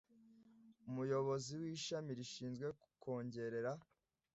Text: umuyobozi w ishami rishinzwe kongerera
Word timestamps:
umuyobozi 0.89 1.51
w 1.61 1.63
ishami 1.75 2.11
rishinzwe 2.19 2.67
kongerera 3.01 3.71